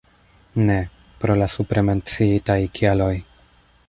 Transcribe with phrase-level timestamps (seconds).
[0.69, 0.77] Ne,
[1.25, 3.15] pro la supremenciitaj kialoj.